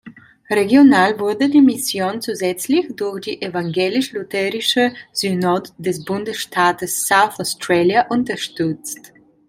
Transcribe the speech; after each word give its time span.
Regional 0.49 1.19
wurde 1.19 1.47
die 1.47 1.61
Mission 1.61 2.21
zusätzlich 2.23 2.87
durch 2.95 3.21
die 3.21 3.39
Evangelisch-Lutherische 3.39 4.93
Synode 5.11 5.69
des 5.77 6.03
Bundesstaates 6.03 7.05
South 7.05 7.39
Australia 7.39 8.07
unterstützt. 8.07 9.13